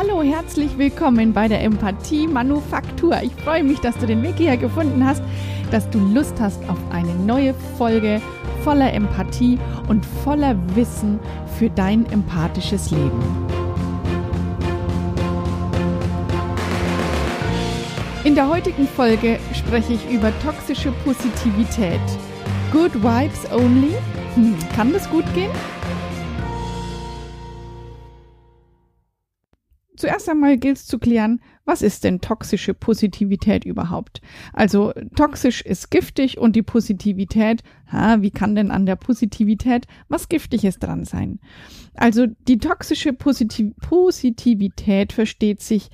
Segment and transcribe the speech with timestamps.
[0.00, 3.20] Hallo, herzlich willkommen bei der Empathie Manufaktur.
[3.20, 5.24] Ich freue mich, dass du den Weg hierher gefunden hast,
[5.72, 8.22] dass du Lust hast auf eine neue Folge
[8.62, 9.58] voller Empathie
[9.88, 11.18] und voller Wissen
[11.58, 13.20] für dein empathisches Leben.
[18.22, 21.98] In der heutigen Folge spreche ich über toxische Positivität.
[22.70, 23.96] Good Vibes Only?
[24.36, 25.50] Hm, kann das gut gehen?
[29.98, 34.20] Zuerst einmal gilt es zu klären, was ist denn toxische Positivität überhaupt?
[34.52, 40.28] Also toxisch ist giftig und die Positivität, ha, wie kann denn an der Positivität was
[40.28, 41.40] Giftiges dran sein?
[41.94, 45.90] Also die toxische Positiv Positivität versteht sich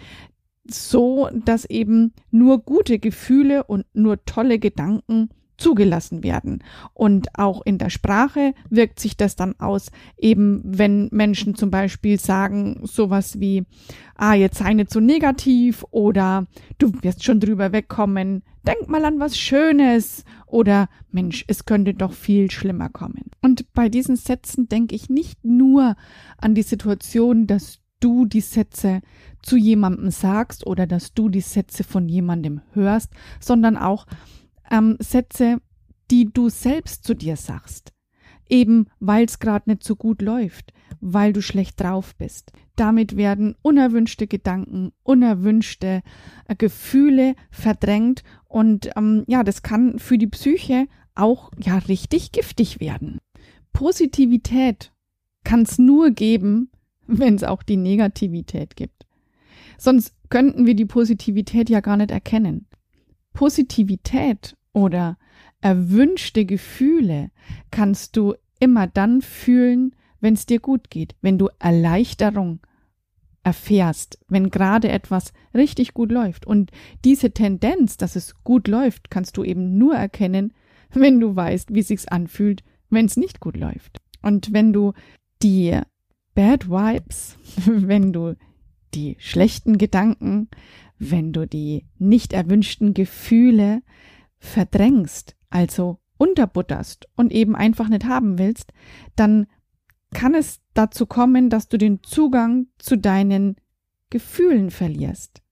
[0.66, 6.62] so, dass eben nur gute Gefühle und nur tolle Gedanken zugelassen werden.
[6.92, 12.18] Und auch in der Sprache wirkt sich das dann aus, eben wenn Menschen zum Beispiel
[12.18, 13.64] sagen sowas wie,
[14.16, 16.46] ah, jetzt sei nicht so negativ oder
[16.78, 22.12] du wirst schon drüber wegkommen, denk mal an was Schönes oder Mensch, es könnte doch
[22.12, 23.30] viel schlimmer kommen.
[23.42, 25.96] Und bei diesen Sätzen denke ich nicht nur
[26.38, 29.00] an die Situation, dass du die Sätze
[29.42, 34.06] zu jemandem sagst oder dass du die Sätze von jemandem hörst, sondern auch
[34.70, 35.58] ähm, Sätze,
[36.10, 37.92] die du selbst zu dir sagst.
[38.48, 42.52] Eben weil es gerade nicht so gut läuft, weil du schlecht drauf bist.
[42.76, 46.02] Damit werden unerwünschte Gedanken, unerwünschte
[46.46, 52.80] äh, Gefühle verdrängt und ähm, ja, das kann für die Psyche auch ja richtig giftig
[52.80, 53.18] werden.
[53.72, 54.92] Positivität
[55.44, 56.70] kann es nur geben,
[57.06, 59.06] wenn es auch die Negativität gibt.
[59.78, 62.66] Sonst könnten wir die Positivität ja gar nicht erkennen.
[63.34, 65.18] Positivität oder
[65.60, 67.30] erwünschte Gefühle
[67.70, 72.60] kannst du immer dann fühlen, wenn es dir gut geht, wenn du Erleichterung
[73.42, 76.46] erfährst, wenn gerade etwas richtig gut läuft.
[76.46, 76.70] Und
[77.04, 80.54] diese Tendenz, dass es gut läuft, kannst du eben nur erkennen,
[80.94, 83.98] wenn du weißt, wie sich's anfühlt, wenn es nicht gut läuft.
[84.22, 84.94] Und wenn du
[85.42, 85.78] die
[86.34, 88.34] Bad Vibes, wenn du
[88.94, 90.48] die schlechten Gedanken,
[90.98, 93.82] wenn du die nicht erwünschten Gefühle
[94.38, 98.72] verdrängst, also unterbutterst und eben einfach nicht haben willst,
[99.16, 99.46] dann
[100.12, 103.56] kann es dazu kommen, dass du den Zugang zu deinen
[104.10, 105.42] Gefühlen verlierst.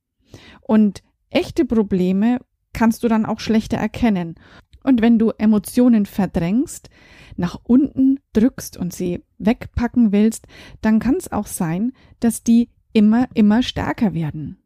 [0.60, 2.38] Und echte Probleme
[2.72, 4.36] kannst du dann auch schlechter erkennen.
[4.84, 6.90] Und wenn du Emotionen verdrängst,
[7.36, 10.46] nach unten drückst und sie wegpacken willst,
[10.80, 14.61] dann kann es auch sein, dass die immer, immer stärker werden.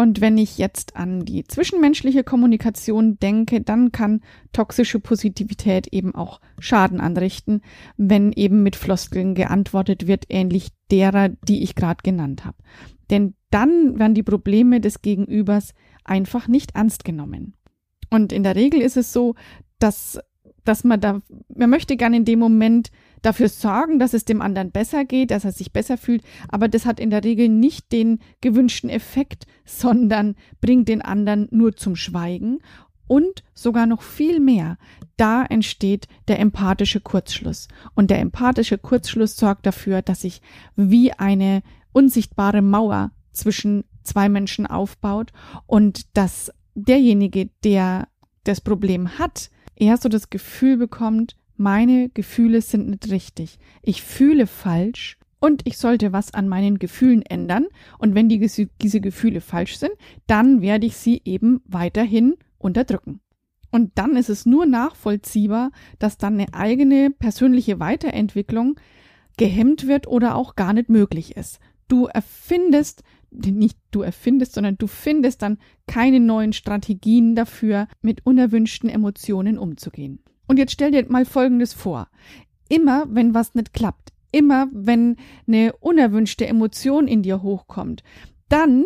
[0.00, 4.20] Und wenn ich jetzt an die zwischenmenschliche Kommunikation denke, dann kann
[4.52, 7.62] toxische Positivität eben auch Schaden anrichten,
[7.96, 12.56] wenn eben mit Floskeln geantwortet wird, ähnlich derer, die ich gerade genannt habe.
[13.10, 17.56] Denn dann werden die Probleme des Gegenübers einfach nicht ernst genommen.
[18.08, 19.34] Und in der Regel ist es so,
[19.80, 20.20] dass,
[20.64, 21.22] dass man da,
[21.52, 22.92] man möchte gerne in dem Moment
[23.22, 26.86] dafür sorgen, dass es dem anderen besser geht, dass er sich besser fühlt, aber das
[26.86, 32.58] hat in der Regel nicht den gewünschten Effekt, sondern bringt den anderen nur zum Schweigen
[33.08, 34.78] und sogar noch viel mehr.
[35.16, 37.66] Da entsteht der empathische Kurzschluss.
[37.94, 40.40] Und der empathische Kurzschluss sorgt dafür, dass sich
[40.76, 41.62] wie eine
[41.92, 45.32] unsichtbare Mauer zwischen zwei Menschen aufbaut
[45.66, 48.08] und dass derjenige, der
[48.44, 53.58] das Problem hat, eher so das Gefühl bekommt, meine Gefühle sind nicht richtig.
[53.82, 57.66] Ich fühle falsch und ich sollte was an meinen Gefühlen ändern.
[57.98, 59.92] Und wenn die, diese Gefühle falsch sind,
[60.26, 63.20] dann werde ich sie eben weiterhin unterdrücken.
[63.70, 68.76] Und dann ist es nur nachvollziehbar, dass dann eine eigene persönliche Weiterentwicklung
[69.36, 71.60] gehemmt wird oder auch gar nicht möglich ist.
[71.86, 78.90] Du erfindest, nicht du erfindest, sondern du findest dann keine neuen Strategien dafür, mit unerwünschten
[78.90, 80.20] Emotionen umzugehen.
[80.48, 82.08] Und jetzt stell dir mal Folgendes vor.
[82.68, 85.16] Immer, wenn was nicht klappt, immer, wenn
[85.46, 88.02] eine unerwünschte Emotion in dir hochkommt,
[88.48, 88.84] dann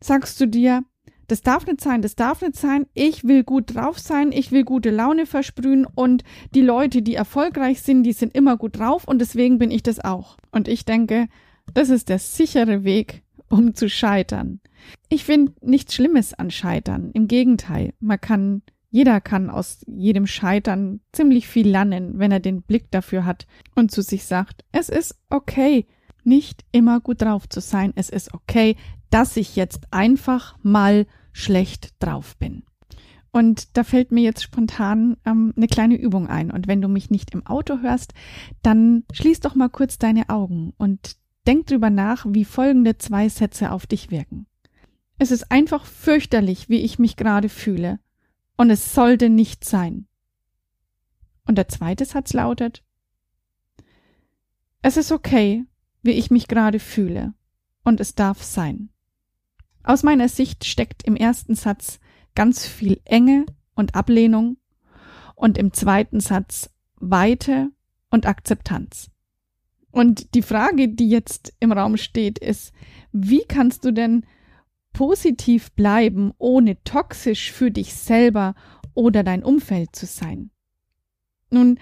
[0.00, 0.84] sagst du dir,
[1.28, 4.64] das darf nicht sein, das darf nicht sein, ich will gut drauf sein, ich will
[4.64, 6.24] gute Laune versprühen und
[6.54, 10.00] die Leute, die erfolgreich sind, die sind immer gut drauf und deswegen bin ich das
[10.00, 10.36] auch.
[10.52, 11.28] Und ich denke,
[11.74, 14.60] das ist der sichere Weg, um zu scheitern.
[15.10, 17.10] Ich finde nichts Schlimmes an Scheitern.
[17.12, 22.62] Im Gegenteil, man kann jeder kann aus jedem Scheitern ziemlich viel lernen, wenn er den
[22.62, 25.86] Blick dafür hat und zu sich sagt, es ist okay,
[26.24, 28.76] nicht immer gut drauf zu sein, es ist okay,
[29.10, 32.62] dass ich jetzt einfach mal schlecht drauf bin.
[33.30, 36.50] Und da fällt mir jetzt spontan ähm, eine kleine Übung ein.
[36.50, 38.14] Und wenn du mich nicht im Auto hörst,
[38.62, 43.70] dann schließ doch mal kurz deine Augen und denk drüber nach, wie folgende zwei Sätze
[43.70, 44.46] auf dich wirken.
[45.18, 47.98] Es ist einfach fürchterlich, wie ich mich gerade fühle.
[48.58, 50.08] Und es sollte nicht sein.
[51.46, 52.84] Und der zweite Satz lautet,
[54.82, 55.64] es ist okay,
[56.02, 57.34] wie ich mich gerade fühle.
[57.84, 58.90] Und es darf sein.
[59.84, 62.00] Aus meiner Sicht steckt im ersten Satz
[62.34, 64.58] ganz viel Enge und Ablehnung
[65.36, 67.70] und im zweiten Satz Weite
[68.10, 69.10] und Akzeptanz.
[69.92, 72.72] Und die Frage, die jetzt im Raum steht, ist,
[73.12, 74.26] wie kannst du denn
[74.92, 78.54] positiv bleiben, ohne toxisch für dich selber
[78.94, 80.50] oder dein Umfeld zu sein?
[81.50, 81.78] Nun,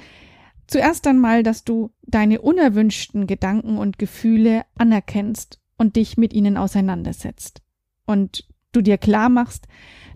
[0.67, 7.63] zuerst einmal, dass du deine unerwünschten Gedanken und Gefühle anerkennst und dich mit ihnen auseinandersetzt.
[8.05, 9.67] Und du dir klar machst,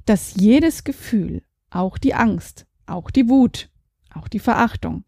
[0.06, 3.70] dass jedes Gefühl, auch die Angst, auch die Wut,
[4.14, 5.04] auch die Verachtung,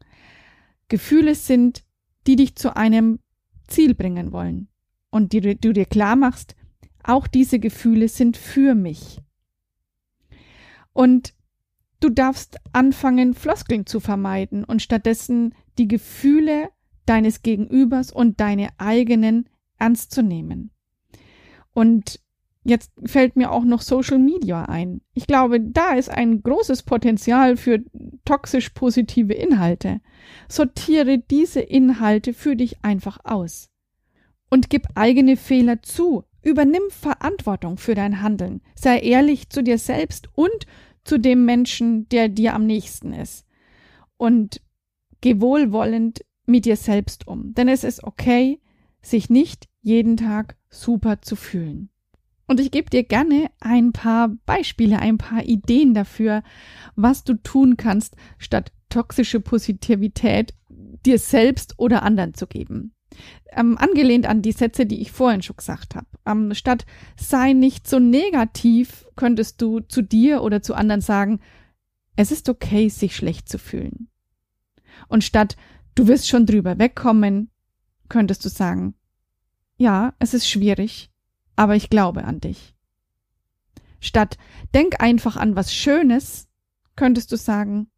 [0.89, 1.85] Gefühle sind,
[2.27, 3.19] die dich zu einem
[3.67, 4.69] Ziel bringen wollen.
[5.11, 6.55] Und die du dir klar machst,
[7.05, 9.21] auch diese Gefühle sind für mich.
[10.93, 11.35] Und
[12.01, 16.71] du darfst anfangen, Floskeln zu vermeiden und stattdessen die Gefühle
[17.07, 20.71] deines Gegenübers und deine eigenen ernst zu nehmen.
[21.73, 22.21] Und
[22.65, 25.01] Jetzt fällt mir auch noch Social Media ein.
[25.15, 27.83] Ich glaube, da ist ein großes Potenzial für
[28.25, 30.01] toxisch positive Inhalte.
[30.49, 33.69] Sortiere diese Inhalte für dich einfach aus.
[34.49, 36.25] Und gib eigene Fehler zu.
[36.43, 38.61] Übernimm Verantwortung für dein Handeln.
[38.75, 40.67] Sei ehrlich zu dir selbst und
[41.05, 43.47] zu dem Menschen, der dir am nächsten ist.
[44.17, 44.61] Und
[45.21, 47.55] geh wohlwollend mit dir selbst um.
[47.55, 48.61] Denn es ist okay,
[49.01, 51.91] sich nicht jeden Tag super zu fühlen.
[52.47, 56.43] Und ich gebe dir gerne ein paar Beispiele, ein paar Ideen dafür,
[56.97, 62.93] was du tun kannst, statt toxische Positivität dir selbst oder anderen zu geben.
[63.55, 66.07] Ähm, angelehnt an die Sätze, die ich vorhin schon gesagt habe.
[66.25, 71.41] Ähm, statt sei nicht so negativ, könntest du zu dir oder zu anderen sagen,
[72.17, 74.09] es ist okay, sich schlecht zu fühlen.
[75.09, 75.57] Und statt
[75.95, 77.51] du wirst schon drüber wegkommen,
[78.09, 78.95] könntest du sagen,
[79.77, 81.11] ja, es ist schwierig,
[81.57, 82.75] aber ich glaube an dich.
[84.01, 84.39] Statt
[84.75, 86.49] denk einfach an was Schönes,
[86.97, 87.91] könntest du sagen,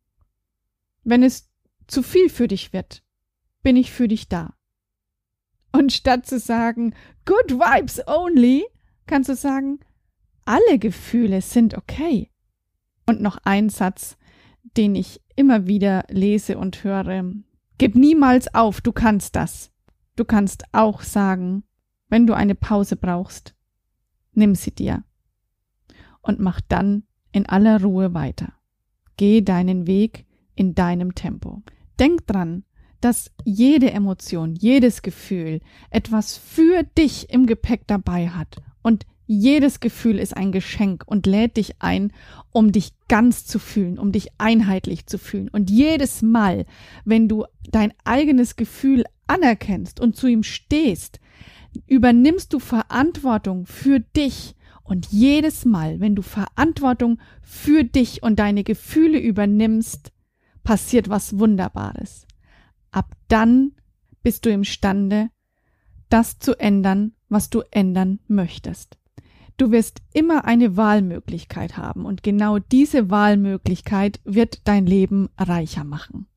[1.02, 1.50] wenn es
[1.86, 3.02] zu viel für dich wird,
[3.62, 4.54] bin ich für dich da.
[5.74, 6.94] Und statt zu sagen,
[7.24, 8.64] good vibes only,
[9.06, 9.80] kannst du sagen,
[10.44, 12.30] alle Gefühle sind okay.
[13.06, 14.16] Und noch ein Satz,
[14.76, 17.24] den ich immer wieder lese und höre.
[17.76, 19.72] Gib niemals auf, du kannst das.
[20.14, 21.64] Du kannst auch sagen,
[22.08, 23.56] wenn du eine Pause brauchst,
[24.32, 25.02] nimm sie dir
[26.22, 28.52] und mach dann in aller Ruhe weiter.
[29.16, 30.24] Geh deinen Weg
[30.54, 31.64] in deinem Tempo.
[31.98, 32.62] Denk dran,
[33.04, 35.60] dass jede Emotion, jedes Gefühl
[35.90, 41.58] etwas für dich im Gepäck dabei hat und jedes Gefühl ist ein Geschenk und lädt
[41.58, 42.14] dich ein,
[42.50, 45.48] um dich ganz zu fühlen, um dich einheitlich zu fühlen.
[45.50, 46.64] Und jedes Mal,
[47.04, 51.20] wenn du dein eigenes Gefühl anerkennst und zu ihm stehst,
[51.86, 54.54] übernimmst du Verantwortung für dich.
[54.82, 60.12] Und jedes Mal, wenn du Verantwortung für dich und deine Gefühle übernimmst,
[60.62, 62.26] passiert was Wunderbares.
[62.94, 63.72] Ab dann
[64.22, 65.28] bist du imstande,
[66.10, 68.98] das zu ändern, was du ändern möchtest.
[69.56, 76.28] Du wirst immer eine Wahlmöglichkeit haben und genau diese Wahlmöglichkeit wird dein Leben reicher machen.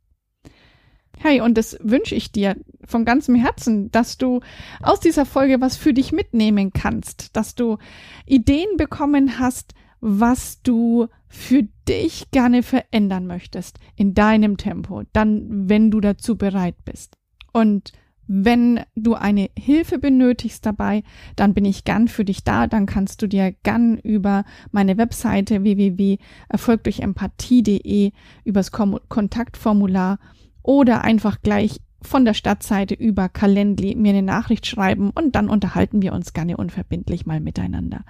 [1.20, 2.56] Hey, und das wünsche ich dir
[2.86, 4.40] von ganzem Herzen, dass du
[4.82, 7.78] aus dieser Folge was für dich mitnehmen kannst, dass du
[8.26, 9.76] Ideen bekommen hast,
[10.10, 16.78] was du für dich gerne verändern möchtest in deinem Tempo, dann, wenn du dazu bereit
[16.86, 17.18] bist.
[17.52, 17.92] Und
[18.26, 21.04] wenn du eine Hilfe benötigst dabei,
[21.36, 22.68] dann bin ich gern für dich da.
[22.68, 28.14] Dann kannst du dir gern über meine Webseite www.erfolgdurchempathie.de
[28.46, 30.20] übers Kontaktformular
[30.64, 36.02] oder einfach gleich von der Stadtseite über Calendly mir eine Nachricht schreiben und dann unterhalten
[36.02, 38.06] wir uns gerne unverbindlich mal miteinander.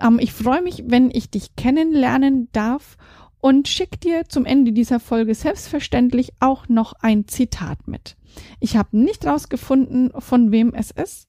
[0.00, 2.96] Ähm, ich freue mich, wenn ich dich kennenlernen darf
[3.40, 8.16] und schick dir zum Ende dieser Folge selbstverständlich auch noch ein Zitat mit.
[8.60, 11.28] Ich habe nicht rausgefunden, von wem es ist,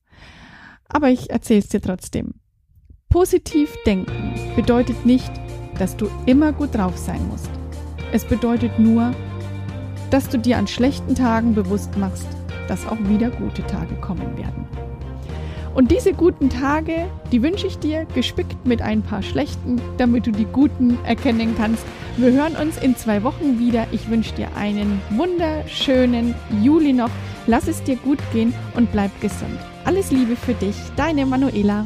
[0.88, 2.36] aber ich erzähle es dir trotzdem.
[3.10, 5.32] Positiv denken bedeutet nicht,
[5.80, 7.50] dass du immer gut drauf sein musst.
[8.12, 9.13] Es bedeutet nur,
[10.10, 12.28] dass du dir an schlechten Tagen bewusst machst,
[12.68, 14.66] dass auch wieder gute Tage kommen werden.
[15.78, 20.32] Und diese guten Tage, die wünsche ich dir, gespickt mit ein paar schlechten, damit du
[20.32, 21.86] die guten erkennen kannst.
[22.18, 23.86] Wir hören uns in zwei Wochen wieder.
[23.92, 26.34] Ich wünsche dir einen wunderschönen
[26.64, 27.12] Juli noch.
[27.46, 29.60] Lass es dir gut gehen und bleib gesund.
[29.86, 31.86] Alles Liebe für dich, deine Manuela.